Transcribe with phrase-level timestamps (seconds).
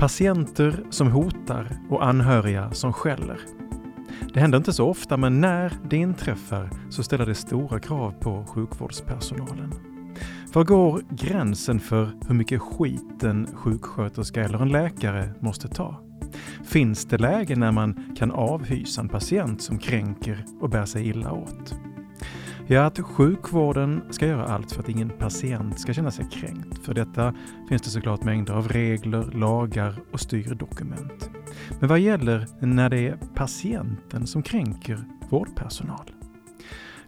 [0.00, 3.40] Patienter som hotar och anhöriga som skäller.
[4.34, 8.44] Det händer inte så ofta, men när det inträffar så ställer det stora krav på
[8.44, 9.72] sjukvårdspersonalen.
[10.52, 16.00] Var går gränsen för hur mycket skit en sjuksköterska eller en läkare måste ta?
[16.64, 21.32] Finns det lägen när man kan avhysa en patient som kränker och bär sig illa
[21.32, 21.74] åt?
[22.72, 26.84] Ja, att sjukvården ska göra allt för att ingen patient ska känna sig kränkt.
[26.84, 27.34] För detta
[27.68, 31.30] finns det såklart mängder av regler, lagar och styrdokument.
[31.80, 36.10] Men vad gäller när det är patienten som kränker vårdpersonal?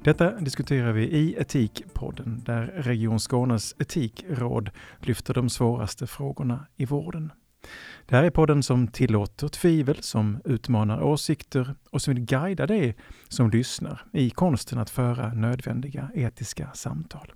[0.04, 7.32] Detta diskuterar vi i Etikpodden där Region Skånes etikråd lyfter de svåraste frågorna i vården.
[8.06, 12.96] Det här är podden som tillåter tvivel, som utmanar åsikter och som vill guida dig
[13.28, 17.32] som lyssnar i konsten att föra nödvändiga etiska samtal.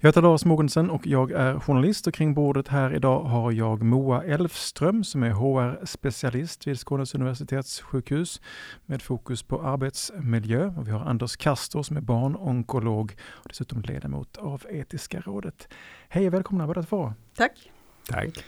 [0.00, 3.82] Jag heter Lars Mogensen och jag är journalist och kring bordet här idag har jag
[3.82, 8.40] Moa Elfström som är HR-specialist vid Skånes universitetssjukhus
[8.86, 10.66] med fokus på arbetsmiljö.
[10.76, 15.68] Och vi har Anders Kastor som är barnonkolog och dessutom ledamot av Etiska rådet.
[16.08, 17.12] Hej och välkomna båda två!
[17.36, 17.70] Tack!
[18.08, 18.44] Tack!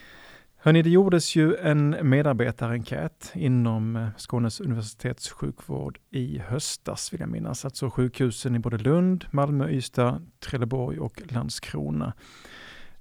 [0.56, 7.64] Hörni, det gjordes ju en medarbetarenkät inom eh, Skånes universitetssjukvård i höstas vill jag minnas.
[7.64, 12.12] Alltså sjukhusen i både Lund, Malmö, Ystad, Trelleborg och Landskrona.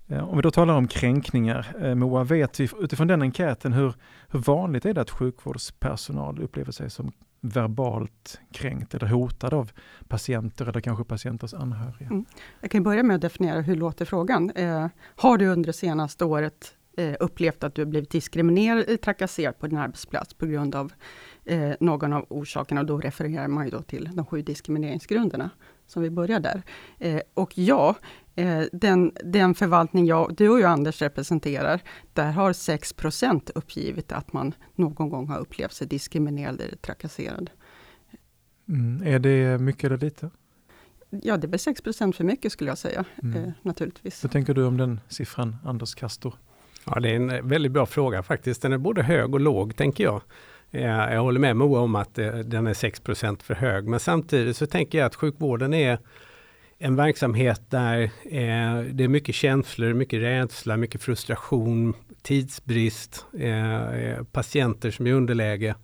[0.08, 3.94] Eh, om vi då talar om kränkningar, eh, Moa, vet vi utifrån den enkäten hur,
[4.28, 9.72] hur vanligt är det att sjukvårdspersonal upplever sig som verbalt kränkt eller hotad av
[10.08, 12.10] patienter eller kanske patienters anhöriga?
[12.10, 12.26] Mm.
[12.62, 14.50] Jag kan börja med att definiera hur låter frågan.
[14.50, 19.60] Eh, har du under det senaste året eh, upplevt att du blivit diskriminerad eller trakasserad
[19.60, 20.94] på din arbetsplats på grund av
[21.46, 22.82] eh, någon av orsakerna.
[22.82, 25.50] Och då refererar man ju då till de sju diskrimineringsgrunderna,
[25.88, 26.62] som vi börjar där.
[26.98, 27.96] Eh, och ja,
[28.72, 31.82] den, den förvaltning jag, du och jag Anders representerar,
[32.14, 37.50] där har 6% uppgivit att man någon gång har upplevt sig diskriminerad eller trakasserad.
[38.68, 40.30] Mm, är det mycket eller lite?
[41.10, 43.44] Ja, det är väl 6% för mycket skulle jag säga, mm.
[43.44, 44.24] eh, naturligtvis.
[44.24, 46.34] Vad tänker du om den siffran, Anders Kastor?
[46.86, 48.62] Ja, det är en väldigt bra fråga faktiskt.
[48.62, 50.22] Den är både hög och låg, tänker jag.
[50.72, 54.58] Eh, jag håller med Moa om att eh, den är 6% för hög, men samtidigt
[54.58, 56.00] så tänker jag att sjukvården är
[56.82, 64.92] en verksamhet där eh, det är mycket känslor, mycket rädsla, mycket frustration, tidsbrist, eh, patienter
[64.92, 65.76] som är i underläge.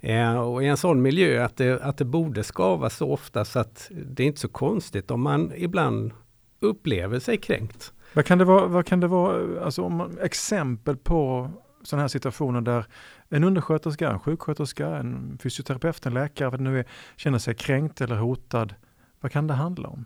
[0.00, 3.58] Eh, och i en sån miljö att det, att det borde skava så ofta så
[3.58, 6.12] att det är inte så konstigt om man ibland
[6.60, 7.92] upplever sig kränkt.
[8.12, 11.50] Vad kan det vara, vad kan det vara alltså om man, exempel på
[11.82, 12.86] sådana här situationer där
[13.28, 16.84] en undersköterska, en sjuksköterska, en fysioterapeut, en läkare, vad det nu är,
[17.16, 18.74] känner sig kränkt eller hotad.
[19.20, 20.04] Vad kan det handla om?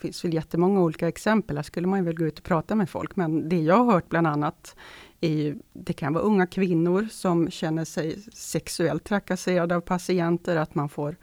[0.00, 1.56] Finns väl jättemånga olika exempel.
[1.56, 3.16] Här skulle man väl gå ut och prata med folk.
[3.16, 4.76] Men det jag har hört bland annat
[5.20, 10.88] är det kan vara unga kvinnor som känner sig sexuellt trakasserade av patienter, att man
[10.88, 11.16] får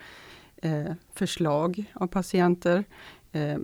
[0.62, 2.84] eh, förslag av patienter.
[3.32, 3.58] Eh,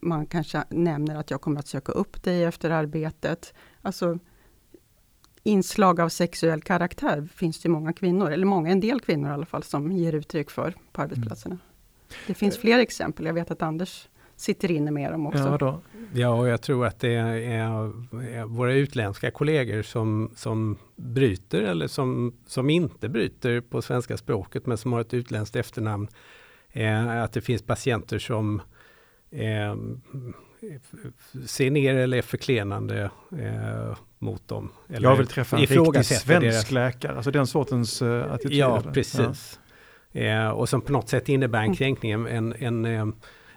[0.00, 3.54] man kanske nämner att jag kommer att söka upp dig efter arbetet.
[3.82, 4.18] Alltså
[5.42, 9.46] inslag av sexuell karaktär finns det många kvinnor, eller många, en del kvinnor i alla
[9.46, 11.54] fall, som ger uttryck för på arbetsplatserna.
[11.54, 11.64] Mm.
[12.26, 13.26] Det finns fler exempel.
[13.26, 14.08] Jag vet att Anders
[14.40, 15.38] sitter inne med dem också.
[15.38, 15.80] Ja, då.
[16.14, 22.36] ja och jag tror att det är, våra utländska kollegor som, som bryter eller som,
[22.46, 26.08] som inte bryter på svenska språket men som har ett utländskt efternamn.
[26.72, 28.62] Eh, att det finns patienter som
[29.30, 29.76] eh,
[31.46, 34.72] ser ner eller är förklenande eh, mot dem.
[34.88, 36.70] Eller jag vill träffa en riktig svensk deras...
[36.70, 38.52] läkare, alltså den sortens uh, attityd.
[38.58, 39.60] Ja, precis.
[40.12, 40.20] Ja.
[40.20, 41.76] Eh, och som på något sätt innebär en mm.
[41.76, 43.06] kränkning, en, en, en eh,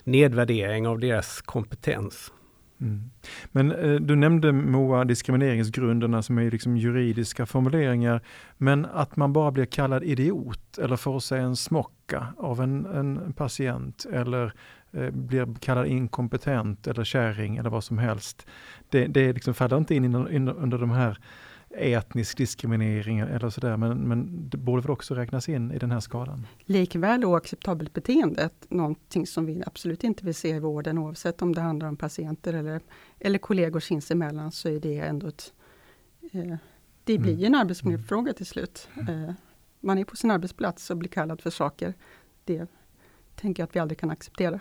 [0.03, 2.33] nedvärdering av deras kompetens.
[2.81, 3.11] Mm.
[3.51, 8.21] Men eh, du nämnde Moa diskrimineringsgrunderna som är liksom juridiska formuleringar.
[8.57, 13.33] Men att man bara blir kallad idiot eller får sig en smocka av en, en
[13.33, 14.53] patient eller
[14.93, 18.47] Eh, blir kallad inkompetent eller kärring eller vad som helst.
[18.89, 21.17] Det, det liksom faller inte in, in under de här
[21.75, 25.99] etnisk diskriminering eller sådär, men, men det borde väl också räknas in i den här
[25.99, 26.47] skalan?
[26.59, 31.61] Likväl oacceptabelt beteende, någonting som vi absolut inte vill se i vården, oavsett om det
[31.61, 32.81] handlar om patienter eller,
[33.19, 35.53] eller kollegor sinsemellan, så är det ändå ett...
[36.31, 36.55] Eh,
[37.03, 37.45] det blir mm.
[37.45, 38.89] en arbetsmiljöfråga till slut.
[38.93, 39.23] Mm.
[39.23, 39.33] Eh,
[39.79, 41.93] man är på sin arbetsplats och blir kallad för saker.
[42.45, 42.67] Det
[43.35, 44.59] tänker jag att vi aldrig kan acceptera.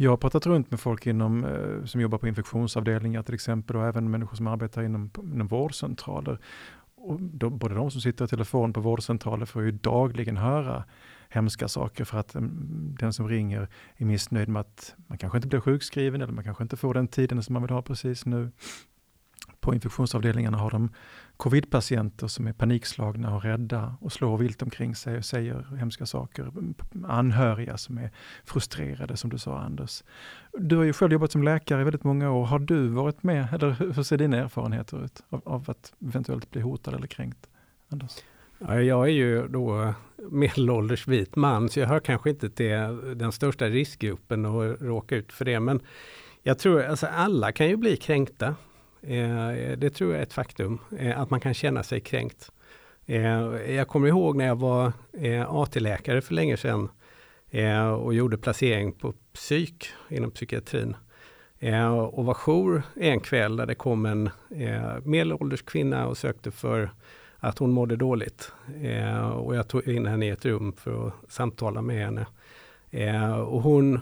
[0.00, 3.86] Jag har pratat runt med folk inom, eh, som jobbar på infektionsavdelningar till exempel och
[3.86, 6.38] även människor som arbetar inom, inom vårdcentraler.
[6.94, 10.84] Och de, både de som sitter i telefon på vårdcentraler får ju dagligen höra
[11.28, 15.48] hemska saker för att mm, den som ringer är missnöjd med att man kanske inte
[15.48, 18.50] blir sjukskriven eller man kanske inte får den tiden som man vill ha precis nu.
[19.60, 20.90] På infektionsavdelningarna har de
[21.36, 26.52] covidpatienter som är panikslagna och rädda och slår vilt omkring sig och säger hemska saker.
[27.08, 28.10] Anhöriga som är
[28.44, 30.04] frustrerade som du sa Anders.
[30.52, 32.46] Du har ju själv jobbat som läkare i väldigt många år.
[32.46, 36.60] Har du varit med, eller hur ser dina erfarenheter ut av, av att eventuellt bli
[36.60, 37.48] hotad eller kränkt?
[37.88, 38.12] Anders?
[38.60, 39.94] Jag är ju då
[40.30, 42.68] medelålders vit man, så jag hör kanske inte till
[43.16, 45.60] den största riskgruppen att råka ut för det.
[45.60, 45.80] Men
[46.42, 48.54] jag tror alltså alla kan ju bli kränkta.
[49.02, 52.50] Eh, eh, det tror jag är ett faktum, eh, att man kan känna sig kränkt.
[53.10, 56.88] Eh, jag kommer ihåg när jag var eh, AT-läkare för länge sedan
[57.50, 60.96] eh, och gjorde placering på psyk inom psykiatrin.
[62.12, 64.30] Och var jour en kväll där det kom en
[65.04, 66.90] medelålders kvinna och sökte för
[67.36, 68.52] att hon mådde dåligt.
[69.34, 72.26] Och jag tog in henne i ett rum för att samtala med henne.
[73.40, 74.00] Och hon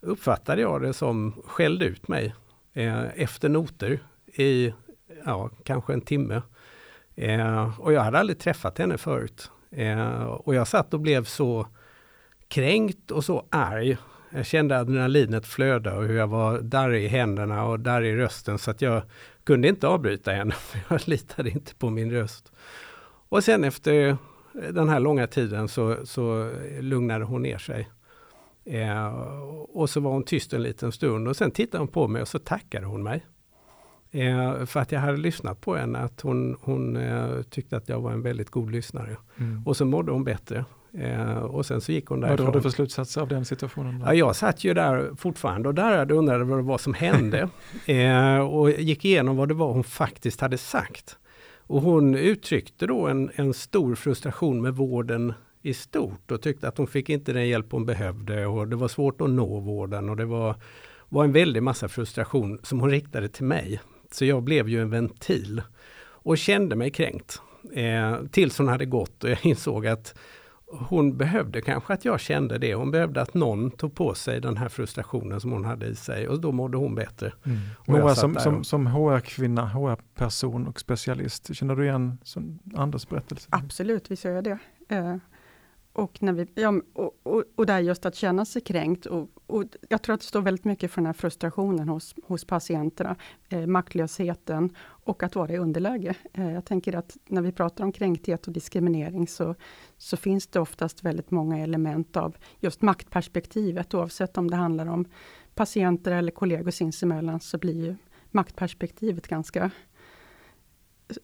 [0.00, 2.34] uppfattade jag det som skällde ut mig
[2.72, 4.00] eh, efter noter
[4.34, 4.74] i
[5.24, 6.42] ja, kanske en timme.
[7.14, 9.50] Eh, och jag hade aldrig träffat henne förut.
[9.70, 11.66] Eh, och jag satt och blev så
[12.48, 13.96] kränkt och så arg.
[14.30, 18.58] Jag kände adrenalinet flöda och hur jag var darrig i händerna och darrig i rösten
[18.58, 19.02] så att jag
[19.44, 20.54] kunde inte avbryta henne.
[20.58, 22.52] För jag litade inte på min röst.
[23.28, 24.16] Och sen efter
[24.70, 27.88] den här långa tiden så, så lugnade hon ner sig.
[28.64, 29.06] Eh,
[29.72, 32.28] och så var hon tyst en liten stund och sen tittade hon på mig och
[32.28, 33.24] så tackade hon mig.
[34.10, 38.00] Eh, för att jag hade lyssnat på henne, att hon, hon eh, tyckte att jag
[38.00, 39.16] var en väldigt god lyssnare.
[39.38, 39.66] Mm.
[39.66, 40.64] Och så mådde hon bättre.
[40.94, 42.46] Eh, och sen så gick hon därifrån.
[42.46, 44.02] Vad drar du för slutsatser av den situationen?
[44.06, 47.48] Ja, jag satt ju där fortfarande och där undrade vad det var som hände.
[47.86, 51.18] Eh, och gick igenom vad det var hon faktiskt hade sagt.
[51.66, 55.32] Och hon uttryckte då en, en stor frustration med vården
[55.62, 58.88] i stort och tyckte att hon fick inte den hjälp hon behövde och det var
[58.88, 60.56] svårt att nå vården och det var,
[61.08, 63.80] var en väldig massa frustration som hon riktade till mig.
[64.10, 65.62] Så jag blev ju en ventil
[66.04, 67.40] och kände mig kränkt.
[67.72, 70.14] Eh, tills hon hade gått och jag insåg att
[70.72, 72.74] hon behövde kanske att jag kände det.
[72.74, 76.28] Hon behövde att någon tog på sig den här frustrationen som hon hade i sig
[76.28, 77.32] och då mådde hon bättre.
[77.44, 77.58] Mm.
[77.86, 82.18] Moa, som, som, som HR-kvinna, HR-person och specialist, känner du igen
[82.76, 83.48] Anders berättelse?
[83.50, 84.58] Absolut, visst gör jag det.
[85.92, 89.06] Och, när vi, ja, och, och, och där just att känna sig kränkt.
[89.06, 92.44] Och, och, jag tror att det står väldigt mycket för den här frustrationen hos, hos
[92.44, 93.16] patienterna,
[93.48, 96.14] eh, maktlösheten och att vara i underläge.
[96.32, 99.54] Eh, jag tänker att när vi pratar om kränkthet och diskriminering så,
[99.96, 105.04] så finns det oftast väldigt många element av just maktperspektivet, oavsett om det handlar om
[105.54, 107.96] patienter eller kollegor sinsemellan, så blir ju
[108.30, 109.70] maktperspektivet ganska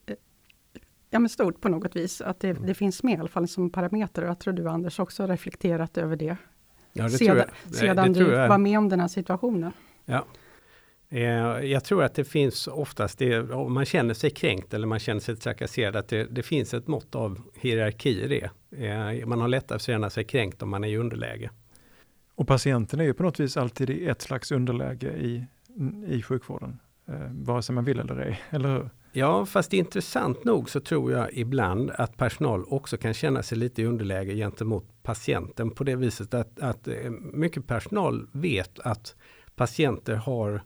[0.05, 0.15] eh,
[1.09, 2.21] ja, men stort på något vis.
[2.21, 2.65] Att det, mm.
[2.65, 4.21] det, finns med i alla fall som parameter.
[4.21, 6.37] Jag tror du Anders också reflekterat över det.
[6.93, 7.75] Ja, det sedan, jag.
[7.75, 9.71] sedan det, du var med om den här situationen.
[10.05, 10.25] Ja.
[11.09, 11.21] Eh,
[11.65, 15.21] jag tror att det finns oftast, det, om man känner sig kränkt eller man känner
[15.21, 18.49] sig trakasserad, att det, det finns ett mått av hierarki i det.
[18.85, 21.49] Eh, man har lättare att känna sig kränkt om man är i underläge.
[22.35, 25.45] Och patienten är ju på något vis alltid i ett slags underläge i,
[26.07, 28.89] i sjukvården, eh, vare sig man vill eller ej, eller hur?
[29.11, 33.81] Ja, fast intressant nog så tror jag ibland att personal också kan känna sig lite
[33.81, 39.15] i underläge gentemot patienten på det viset att, att eh, mycket personal vet att
[39.55, 40.61] patienter har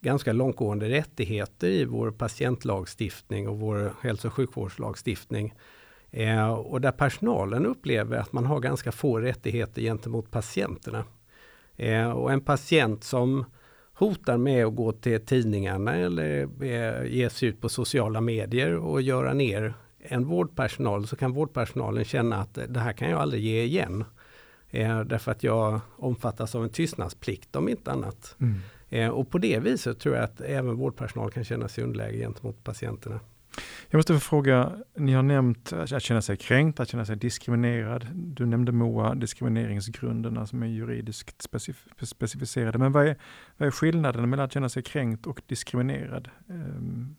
[0.00, 5.54] ganska långtgående rättigheter i vår patientlagstiftning och vår hälso och sjukvårdslagstiftning.
[6.10, 11.04] Eh, och där personalen upplever att man har ganska få rättigheter gentemot patienterna.
[11.76, 13.44] Eh, och en patient som
[13.98, 19.02] hotar med att gå till tidningarna eller eh, ge sig ut på sociala medier och
[19.02, 23.62] göra ner en vårdpersonal så kan vårdpersonalen känna att det här kan jag aldrig ge
[23.62, 24.04] igen.
[24.70, 28.36] Eh, därför att jag omfattas av en tystnadsplikt om inte annat.
[28.40, 28.60] Mm.
[28.88, 32.64] Eh, och på det viset tror jag att även vårdpersonal kan känna sig underläge gentemot
[32.64, 33.20] patienterna.
[33.90, 38.06] Jag måste få fråga, ni har nämnt att känna sig kränkt, att känna sig diskriminerad.
[38.14, 42.78] Du nämnde Moa, diskrimineringsgrunderna som är juridiskt specif specificerade.
[42.78, 43.16] Men vad är,
[43.56, 46.28] vad är skillnaden mellan att känna sig kränkt och diskriminerad?
[46.46, 47.16] Um,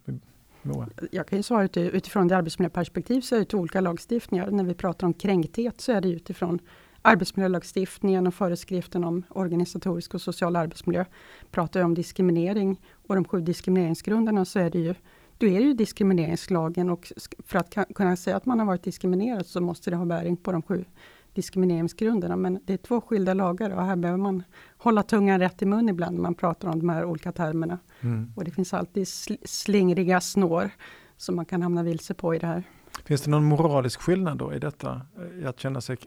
[0.62, 0.90] Moa?
[1.12, 4.52] Jag kan ju svara utifrån det arbetsmiljöperspektiv så är det olika lagstiftningar.
[4.52, 6.60] När vi pratar om kränkthet så är det utifrån
[7.02, 11.06] arbetsmiljölagstiftningen och föreskriften om organisatorisk och social arbetsmiljö.
[11.52, 14.96] Pratar jag om diskriminering och de sju diskrimineringsgrunderna så är det ju
[15.40, 17.12] då är det ju diskrimineringslagen och
[17.46, 20.52] för att kunna säga att man har varit diskriminerad så måste det ha bäring på
[20.52, 20.86] de sju
[21.34, 22.36] diskrimineringsgrunderna.
[22.36, 24.44] Men det är två skilda lagar och här behöver man
[24.78, 27.80] hålla tungan rätt i mun ibland när man pratar om de här olika termerna.
[28.02, 28.34] Mm.
[28.36, 30.70] Och det finns alltid sl slingriga snår
[31.18, 32.64] som man kan hamna vilse på i det här.
[33.06, 35.02] Finns det någon moralisk skillnad då i detta?
[35.42, 35.98] I att känna sig,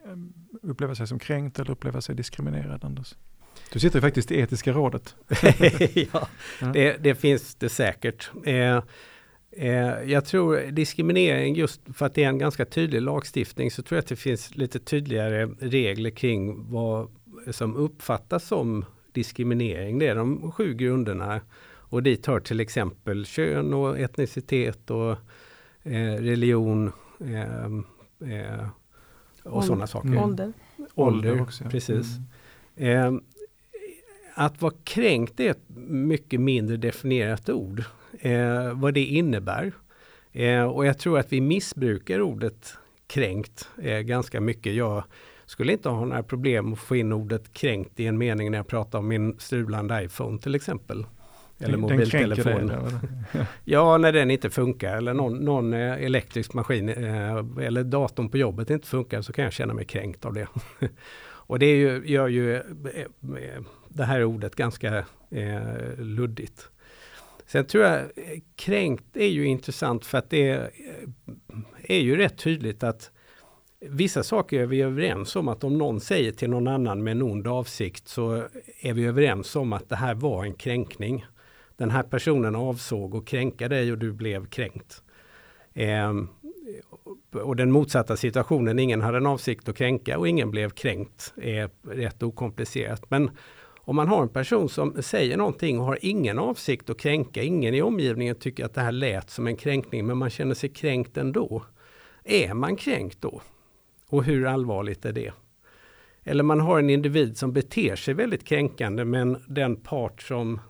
[0.62, 3.15] uppleva sig som kränkt eller uppleva sig diskriminerad, Anders?
[3.73, 5.17] Du sitter ju faktiskt i etiska rådet.
[6.12, 6.29] ja,
[6.73, 8.31] det, det, finns det säkert.
[8.45, 8.83] Eh,
[9.56, 13.97] eh, jag tror diskriminering, just för att det är en ganska tydlig lagstiftning, så tror
[13.97, 17.11] jag att det finns lite tydligare regler kring vad
[17.50, 19.99] som uppfattas som diskriminering.
[19.99, 21.40] Det är de sju grunderna.
[21.92, 25.11] Och dit hör till exempel kön och etnicitet och
[25.82, 27.64] eh, religion eh,
[28.32, 28.66] eh,
[29.42, 30.09] och sådana saker.
[30.09, 30.23] Mm.
[30.23, 30.52] Ålder.
[30.94, 32.06] Ålder, också, precis.
[32.76, 33.16] Mm.
[33.16, 33.23] Eh,
[34.35, 37.85] att vara kränkt är ett mycket mindre definierat ord.
[38.23, 39.73] Eh, vad det innebär.
[40.33, 42.75] Eh, och jag tror att vi missbrukar ordet
[43.07, 44.75] kränkt eh, ganska mycket.
[44.75, 45.05] Jag
[45.47, 48.67] skulle inte ha några problem att få in ordet kränkt i en mening när jag
[48.67, 51.07] pratar om min strulande iPhone till exempel.
[51.59, 52.67] Eller mobiltelefon.
[52.67, 52.79] Dig,
[53.64, 58.38] ja, när den inte funkar eller någon, någon eh, elektrisk maskin eh, eller datorn på
[58.38, 60.49] jobbet inte funkar så kan jag känna mig kränkt av det.
[61.25, 62.62] Och det ju, gör ju eh,
[63.88, 66.69] det här ordet ganska eh, luddigt.
[67.52, 68.09] Sen tror jag eh,
[68.56, 70.68] kränkt är ju intressant för att det eh,
[71.82, 73.11] är ju rätt tydligt att
[73.85, 77.23] Vissa saker är vi överens om att om någon säger till någon annan med en
[77.23, 78.44] ond avsikt så
[78.80, 81.25] är vi överens om att det här var en kränkning.
[81.76, 85.02] Den här personen avsåg att kränka dig och du blev kränkt.
[85.73, 86.12] Eh,
[87.32, 91.71] och den motsatta situationen, ingen hade en avsikt att kränka och ingen blev kränkt, är
[91.82, 93.11] rätt okomplicerat.
[93.11, 93.30] Men
[93.85, 97.75] om man har en person som säger någonting och har ingen avsikt att kränka, ingen
[97.75, 101.17] i omgivningen tycker att det här lät som en kränkning, men man känner sig kränkt
[101.17, 101.62] ändå.
[102.25, 103.41] Är man kränkt då?
[104.09, 105.33] Och hur allvarligt är det?
[106.25, 110.61] Eller man har en individ som beter sig väldigt kränkande men den part som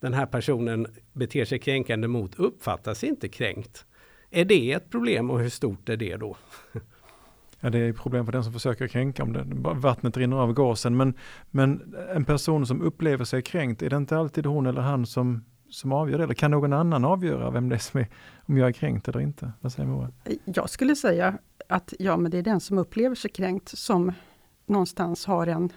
[0.00, 3.84] den här personen beter sig kränkande mot uppfattas inte kränkt.
[4.30, 6.36] Är det ett problem och hur stort är det då?
[7.60, 9.44] Ja, det är problem för den som försöker kränka om det.
[9.74, 10.96] Vattnet rinner av gasen.
[10.96, 11.14] Men,
[11.50, 15.44] men en person som upplever sig kränkt, är det inte alltid hon eller han som,
[15.70, 16.24] som avgör det?
[16.24, 18.08] Eller kan någon annan avgöra vem det är som är,
[18.46, 19.52] om jag är kränkt eller inte?
[19.60, 20.10] Vad säger Moa?
[20.44, 21.38] Jag skulle säga
[21.68, 24.12] att ja, men det är den som upplever sig kränkt som
[24.66, 25.72] någonstans har en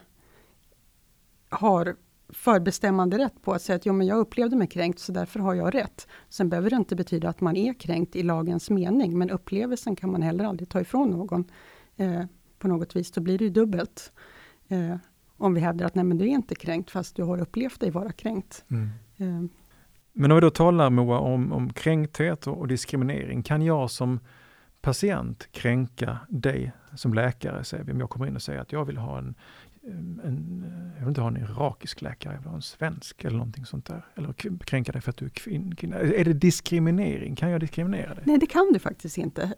[1.50, 1.96] har
[2.30, 5.54] förbestämmande rätt på att säga att jo, men jag upplevde mig kränkt så därför har
[5.54, 6.08] jag rätt.
[6.30, 10.12] Sen behöver det inte betyda att man är kränkt i lagens mening men upplevelsen kan
[10.12, 11.46] man heller aldrig ta ifrån någon.
[11.97, 12.23] Eh,
[12.59, 14.13] på något vis, då blir det ju dubbelt.
[14.67, 14.95] Eh,
[15.38, 17.91] om vi hävdar att nej men du är inte kränkt fast du har upplevt dig
[17.91, 18.65] vara kränkt.
[18.71, 18.89] Mm.
[19.17, 19.50] Eh.
[20.13, 24.19] Men om vi då talar Moa om, om kränkthet och, och diskriminering, kan jag som
[24.81, 28.85] patient kränka dig som läkare, säger vi, om jag kommer in och säger att jag
[28.85, 29.35] vill ha en,
[30.23, 33.65] en jag vill inte ha en irakisk läkare, jag vill ha en svensk eller någonting
[33.65, 34.05] sånt där.
[34.15, 35.97] Eller kränka dig för att du är kvinna.
[35.97, 37.35] Är det diskriminering?
[37.35, 38.23] Kan jag diskriminera dig?
[38.27, 39.53] Nej, det kan du faktiskt inte.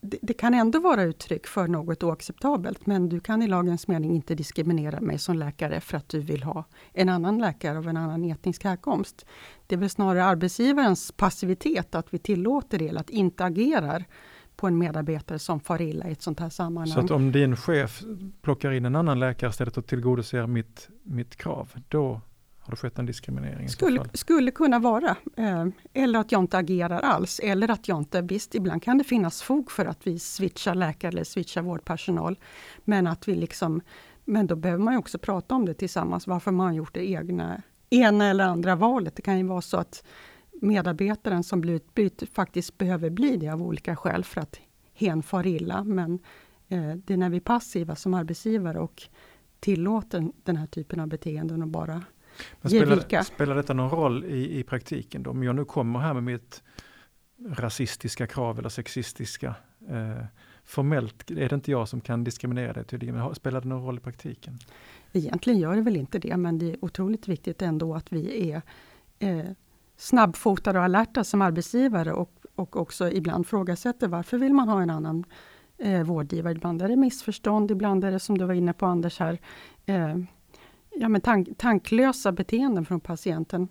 [0.00, 4.14] Det, det, kan ändå vara uttryck för något oacceptabelt, men du kan i lagens mening
[4.14, 7.96] inte diskriminera mig som läkare för att du vill ha en annan läkare av en
[7.96, 9.26] annan etnisk härkomst.
[9.66, 14.04] Det är väl snarare arbetsgivarens passivitet, att vi tillåter det, eller att inte agerar
[14.56, 16.94] på en medarbetare som far illa i ett sånt här sammanhang.
[16.94, 18.02] Så att om din chef
[18.42, 22.20] plockar in en annan läkare istället och tillgodoser mitt, mitt krav, då
[22.68, 23.68] har det skett en diskriminering?
[23.68, 25.16] Skulle, skulle kunna vara.
[25.36, 27.40] Eh, eller att jag inte agerar alls.
[27.42, 31.08] Eller att jag inte, visst ibland kan det finnas fog för att vi switchar läkare
[31.08, 32.38] eller switchar vårdpersonal.
[32.84, 33.80] Men att vi liksom,
[34.24, 37.62] men då behöver man också prata om det tillsammans, varför man har gjort det egna,
[37.90, 39.16] ena eller andra valet.
[39.16, 40.04] Det kan ju vara så att
[40.52, 44.60] medarbetaren som blir utbytt faktiskt behöver bli det av olika skäl för att
[44.94, 45.84] hen far illa.
[45.84, 46.18] Men
[46.68, 49.02] eh, det är när vi är passiva som arbetsgivare och
[49.60, 52.02] tillåter den här typen av beteenden och bara
[52.60, 55.22] men spelar, spelar detta någon roll i, i praktiken?
[55.22, 55.30] Då?
[55.30, 56.62] Om jag nu kommer här med mitt
[57.48, 59.54] rasistiska krav eller sexistiska
[59.88, 60.24] eh,
[60.68, 63.96] Formellt är det inte jag som kan diskriminera dig tydligen, men spelar det någon roll
[63.96, 64.58] i praktiken?
[65.12, 68.62] Egentligen gör det väl inte det, men det är otroligt viktigt ändå att vi är
[69.18, 69.44] eh,
[69.96, 74.90] snabbfotade och alerta som arbetsgivare och, och också ibland frågasätter varför vill man ha en
[74.90, 75.24] annan
[75.78, 76.52] eh, vårdgivare.
[76.52, 79.38] Ibland är det missförstånd, ibland är det som du var inne på Anders här,
[79.86, 80.16] eh,
[81.00, 83.68] ja, men tank, tanklösa beteenden från patienten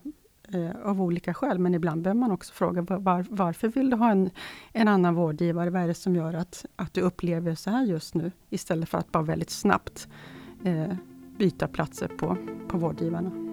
[0.54, 1.60] eh, av olika skäl.
[1.60, 4.30] Men ibland behöver man också fråga var, varför vill du ha en,
[4.74, 5.70] en annan vårdgivare?
[5.70, 8.32] Vad är det som gör att, att du upplever så här just nu?
[8.50, 10.08] Istället för att bara väldigt snabbt
[10.64, 10.94] eh,
[11.38, 13.47] byta platser på, på vårdgivarna.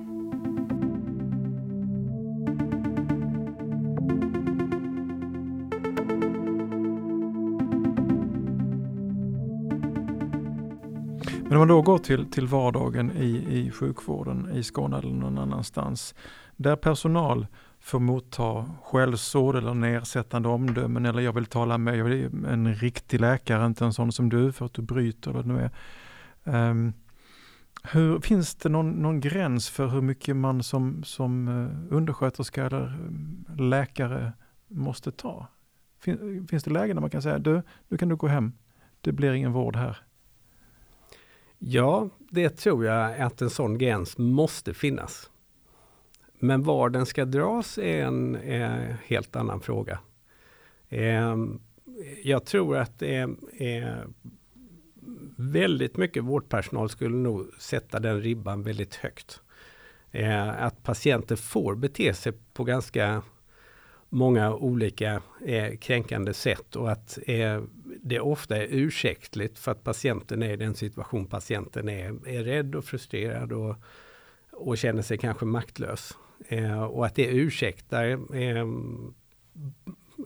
[11.55, 15.39] Men om man då går till, till vardagen i, i sjukvården i Skåne eller någon
[15.39, 16.15] annanstans,
[16.57, 17.47] där personal
[17.81, 23.21] får motta skällsord eller nedsättande omdömen eller jag vill tala med jag vill en riktig
[23.21, 25.71] läkare, inte en sån som du för att du bryter eller nu
[26.45, 26.71] är.
[26.71, 26.93] Um,
[27.83, 32.85] hur, finns det någon, någon, gräns för hur mycket man som, som eh, undersköterska eller
[32.85, 34.33] eh, läkare
[34.69, 35.47] måste ta?
[35.99, 38.53] Fin, finns det lägen där man kan säga, du, nu kan du gå hem,
[39.01, 39.99] det blir ingen vård här?
[41.67, 45.31] Ja, det tror jag att en sån gräns måste finnas.
[46.39, 49.99] Men var den ska dras är en eh, helt annan fråga.
[50.89, 51.37] Eh,
[52.25, 53.29] jag tror att det
[53.59, 54.07] är
[55.37, 59.41] väldigt mycket vårdpersonal skulle nog sätta den ribban väldigt högt.
[60.11, 63.23] Eh, att patienter får bete sig på ganska
[64.09, 67.63] många olika eh, kränkande sätt och att eh,
[68.03, 72.75] det ofta är ursäktligt för att patienten är i den situation patienten är, är rädd
[72.75, 73.77] och frustrerad och,
[74.53, 76.13] och känner sig kanske maktlös.
[76.49, 78.05] Eh, och att det ursäktar
[78.37, 78.67] eh,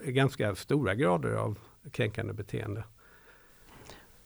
[0.04, 1.58] ganska stora grader av
[1.90, 2.84] kränkande beteende.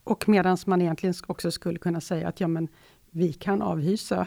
[0.05, 2.69] Och medan man egentligen också skulle kunna säga att ja, men
[3.11, 4.27] vi kan avhysa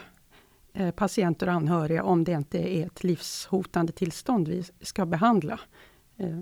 [0.73, 5.59] eh, patienter och anhöriga om det inte är ett livshotande tillstånd vi ska behandla.
[6.17, 6.39] Eh,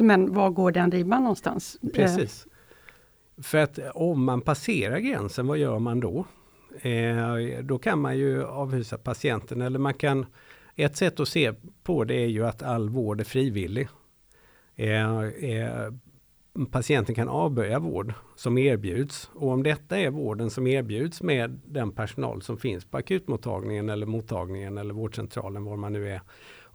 [0.00, 1.78] men var går den ribban någonstans?
[1.82, 2.46] Eh, Precis.
[3.42, 6.24] För att om man passerar gränsen, vad gör man då?
[6.80, 10.26] Eh, då kan man ju avhysa patienten eller man kan
[10.76, 13.88] ett sätt att se på det är ju att all vård är frivillig.
[14.76, 15.92] Eh, eh,
[16.70, 19.30] patienten kan avböja vård som erbjuds.
[19.34, 24.06] Och om detta är vården som erbjuds med den personal som finns på akutmottagningen eller
[24.06, 26.20] mottagningen eller vårdcentralen var man nu är.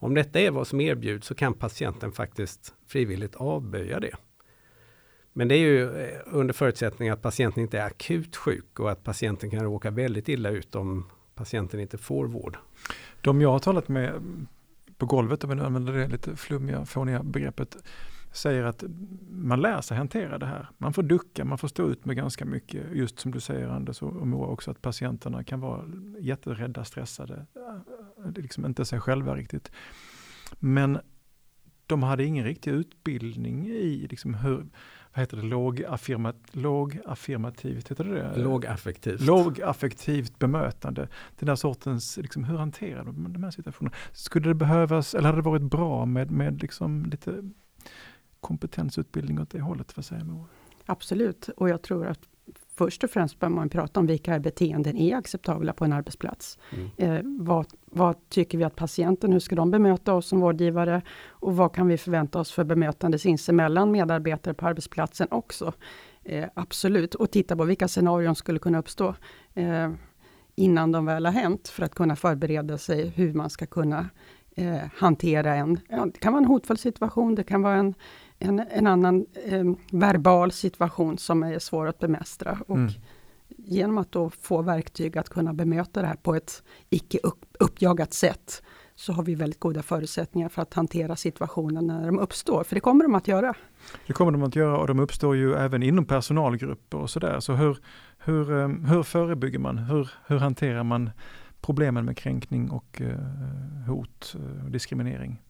[0.01, 4.15] Om detta är vad som erbjuds så kan patienten faktiskt frivilligt avböja det.
[5.34, 9.03] Men det är ju eh, under förutsättning att patienten inte är akut sjuk och att
[9.03, 11.05] patienten kan råka väldigt illa ut om
[11.36, 12.58] patienten inte får vård.
[13.22, 14.13] De jag har talat med
[14.98, 17.77] på golvet, om vi nu använder det lite flummiga, fåniga begreppet,
[18.31, 18.84] säger att
[19.29, 20.70] man lär sig hantera det här.
[20.77, 22.84] Man får ducka, man får stå ut med ganska mycket.
[22.91, 25.86] Just som du säger Anders och Moa också, att patienterna kan vara
[26.20, 27.46] jätterädda, stressade.
[28.36, 29.72] Liksom inte sig själva riktigt.
[30.60, 31.00] Men
[31.88, 34.57] de hade ingen riktig utbildning i liksom hur,
[35.14, 38.44] vad heter det, lågaffirmat, lågaffirmativt, heter det det?
[38.44, 39.22] Lågaffektivt.
[39.22, 41.07] Lågaffektivt bemötande.
[41.40, 43.96] Den där sortens, liksom, hur hanterar de de här situationerna?
[44.12, 47.50] Skulle det behövas, eller hade det varit bra med, med liksom lite
[48.40, 49.98] kompetensutbildning åt det hållet?
[49.98, 50.46] Vad säger Moa?
[50.86, 52.20] Absolut, och jag tror att
[52.81, 56.59] först och främst bör man prata om vilka beteenden är acceptabla på en arbetsplats.
[56.72, 56.89] Mm.
[56.98, 61.01] Eh, vad, vad, tycker vi att patienten, hur ska de bemöta oss som vårdgivare?
[61.29, 65.74] Och vad kan vi förvänta oss för bemötande sinsemellan medarbetare på arbetsplatsen också?
[66.24, 69.15] Eh, absolut, och titta på vilka scenarion skulle kunna uppstå
[69.53, 69.91] eh,
[70.55, 74.09] innan de väl har hänt, för att kunna förbereda sig hur man ska kunna
[74.55, 77.94] eh, hantera en, ja, det kan vara en hotfull situation, det kan vara en
[78.42, 82.58] en, en annan eh, verbal situation som är svår att bemästra.
[82.68, 82.92] Och mm.
[83.58, 88.14] Genom att då få verktyg att kunna bemöta det här på ett icke upp, uppjagat
[88.14, 88.64] sätt,
[88.96, 92.80] så har vi väldigt goda förutsättningar för att hantera situationen när de uppstår, för det
[92.80, 93.54] kommer de att göra.
[94.08, 97.40] Det kommer de att göra och de uppstår ju även inom personalgrupper och sådär.
[97.40, 97.77] Så hur,
[98.18, 99.77] hur, eh, hur förebygger man?
[99.77, 101.10] Hur, hur hanterar man
[101.62, 103.18] problemen med kränkning och eh,
[103.88, 105.42] hot och diskriminering?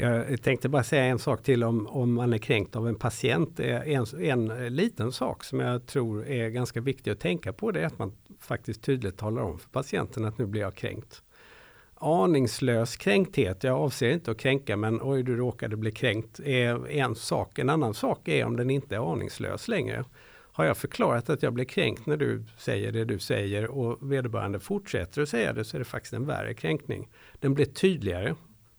[0.00, 3.60] Jag tänkte bara säga en sak till om, om man är kränkt av en patient.
[3.60, 7.86] En, en liten sak som jag tror är ganska viktig att tänka på det är
[7.86, 11.22] att man faktiskt tydligt talar om för patienten att nu blir jag kränkt.
[11.94, 17.14] Aningslös kränkthet, jag avser inte att kränka men oj du råkade bli kränkt, är en
[17.14, 17.58] sak.
[17.58, 20.04] En annan sak är om den inte är aningslös längre.
[20.52, 24.60] Har jag förklarat att jag blir kränkt när du säger det du säger och vederbörande
[24.60, 27.08] fortsätter att säga det så är det faktiskt en värre kränkning.
[27.40, 28.34] Den blir tydligare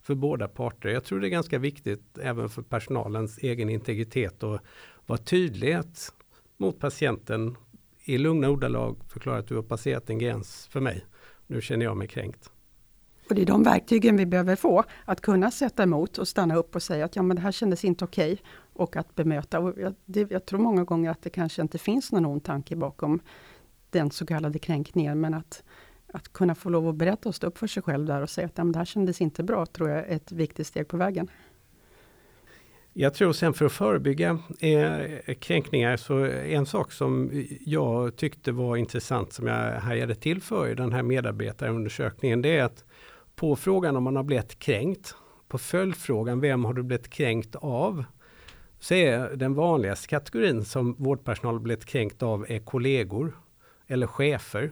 [0.10, 0.90] för båda parter.
[0.90, 4.60] Jag tror det är ganska viktigt även för personalens egen integritet och
[5.06, 6.14] vara tydlighet
[6.58, 7.56] mot patienten
[8.04, 11.06] i lugna ordalag förklara att du har passerat en gräns för mig.
[11.48, 12.52] Nu känner jag mig kränkt.
[13.30, 16.76] Och det är de verktygen vi behöver få, att kunna sätta emot och stanna upp
[16.76, 18.34] och säga att ja, men det här kändes inte okej.
[18.34, 19.60] Okay, och att bemöta.
[19.60, 22.76] Och jag, det, jag tror många gånger att det kanske inte finns någon ond tanke
[22.76, 23.20] bakom
[23.90, 25.64] den så kallade kränkningen, men att
[26.14, 28.48] att kunna få lov att berätta och stå upp för sig själv där och säga
[28.48, 31.30] att det här kändes inte bra, tror jag är ett viktigt steg på vägen.
[32.94, 38.78] Jag tror sen för att förebygga eh, kränkningar så en sak som jag tyckte var
[38.78, 42.84] intressant som jag hajade till för i den här medarbetarundersökningen det är att
[43.36, 45.16] på frågan om man har blivit kränkt,
[45.48, 48.04] på följdfrågan vem har du blivit kränkt av?
[48.80, 53.38] Så är den vanligaste kategorin som vårdpersonal blivit kränkt av är kollegor
[53.88, 54.72] eller chefer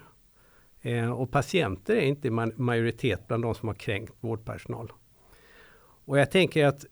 [0.81, 4.91] Eh, och patienter är inte majoritet bland de som har kränkt vårdpersonal.
[6.05, 6.89] Och jag tänker att eh,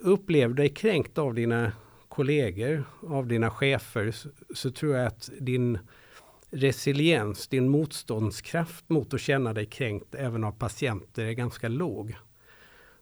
[0.00, 1.72] upplever upplev dig kränkt av dina
[2.08, 5.78] kollegor, av dina chefer, så, så tror jag att din
[6.50, 12.14] resiliens, din motståndskraft mot att känna dig kränkt även av patienter är ganska låg.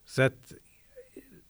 [0.05, 0.53] Så att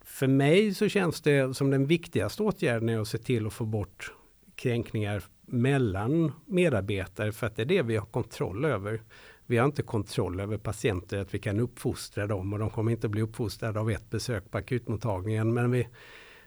[0.05, 3.65] för mig så känns det som den viktigaste åtgärden är att se till att få
[3.65, 4.13] bort
[4.55, 9.03] kränkningar mellan medarbetare för att det är det vi har kontroll över.
[9.47, 13.09] Vi har inte kontroll över patienter, att vi kan uppfostra dem och de kommer inte
[13.09, 15.55] bli uppfostrade av ett besök på akutmottagningen.
[15.55, 15.89] Men vi,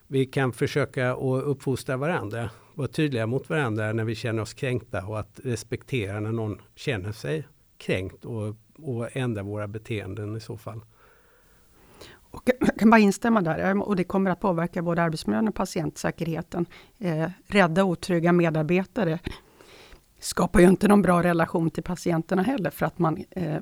[0.08, 5.06] vi kan försöka att uppfostra varandra, vara tydliga mot varandra när vi känner oss kränkta
[5.06, 10.58] och att respektera när någon känner sig kränkt och, och ändra våra beteenden i så
[10.58, 10.82] fall.
[12.36, 16.66] Och jag kan bara instämma där och det kommer att påverka både arbetsmiljön och patientsäkerheten.
[17.00, 19.20] Eh, rädda otrygga medarbetare
[20.20, 23.58] skapar ju inte någon bra relation till patienterna heller för att man eh,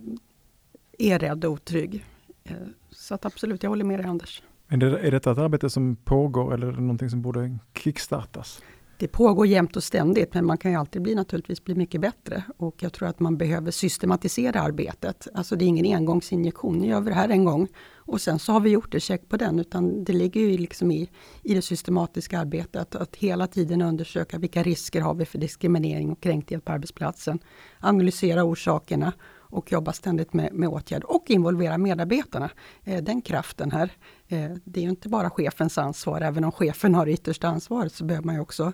[0.98, 2.06] är rädd och otrygg.
[2.44, 2.56] Eh,
[2.92, 4.44] så att absolut, jag håller med dig Anders.
[4.68, 8.62] Är, det, är detta ett arbete som pågår eller är det någonting som borde kickstartas?
[8.98, 12.44] Det pågår jämt och ständigt, men man kan ju alltid bli, naturligtvis bli mycket bättre.
[12.58, 15.28] Och jag tror att man behöver systematisera arbetet.
[15.34, 17.68] Alltså det är ingen engångsinjektion, nu gör vi det här en gång
[18.06, 19.60] och sen så har vi gjort det, check på den.
[19.60, 21.10] Utan det ligger ju liksom i,
[21.42, 26.22] i det systematiska arbetet att hela tiden undersöka vilka risker har vi för diskriminering och
[26.22, 27.40] kränkthet på arbetsplatsen.
[27.80, 29.14] Analysera orsakerna
[29.54, 32.50] och jobba ständigt med, med åtgärder och involvera medarbetarna.
[32.84, 33.92] Eh, den kraften här.
[34.28, 37.94] Eh, det är ju inte bara chefens ansvar, även om chefen har det yttersta ansvaret
[37.94, 38.74] så behöver man ju också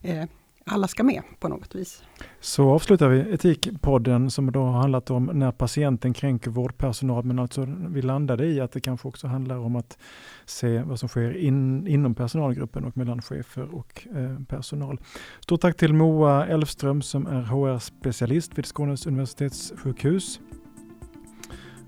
[0.00, 0.24] eh,
[0.72, 2.02] alla ska med på något vis.
[2.40, 7.68] Så avslutar vi Etikpodden som då har handlat om när patienten kränker vårdpersonal, men alltså
[7.88, 9.98] vi landade i att det kanske också handlar om att
[10.44, 15.00] se vad som sker in, inom personalgruppen och mellan chefer och eh, personal.
[15.40, 20.40] Stort tack till Moa Elfström som är HR-specialist vid Skånes universitetssjukhus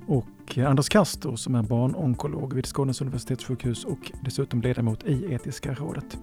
[0.07, 0.27] och
[0.59, 6.19] Anders Castro som är barnonkolog vid Skånes universitetssjukhus och dessutom ledamot i Etiska rådet.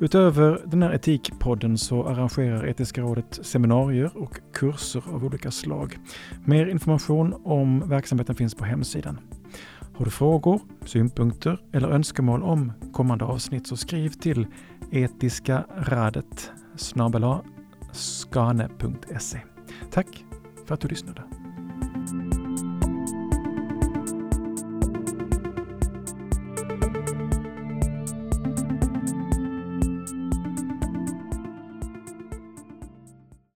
[0.00, 5.98] Utöver den här etikpodden så arrangerar Etiska rådet seminarier och kurser av olika slag.
[6.44, 9.18] Mer information om verksamheten finns på hemsidan.
[9.94, 14.46] Har du frågor, synpunkter eller önskemål om kommande avsnitt så skriv till
[14.90, 17.24] etiskaradet snabel
[19.90, 20.24] Tack
[20.66, 21.39] för att du lyssnade.